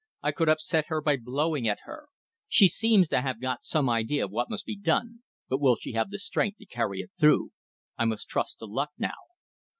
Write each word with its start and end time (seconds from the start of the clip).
I 0.23 0.31
could 0.31 0.49
upset 0.49 0.87
her 0.87 0.99
by 0.99 1.15
blowing 1.17 1.67
at 1.67 1.81
her. 1.83 2.07
She 2.47 2.67
seems 2.67 3.07
to 3.09 3.21
have 3.21 3.39
got 3.39 3.63
some 3.63 3.87
idea 3.87 4.25
of 4.25 4.31
what 4.31 4.49
must 4.49 4.65
be 4.65 4.75
done, 4.75 5.19
but 5.47 5.61
will 5.61 5.75
she 5.75 5.91
have 5.91 6.09
the 6.09 6.17
strength 6.17 6.57
to 6.57 6.65
carry 6.65 7.01
it 7.01 7.11
through? 7.19 7.51
I 7.99 8.05
must 8.05 8.27
trust 8.27 8.57
to 8.57 8.65
luck 8.65 8.89
now! 8.97 9.13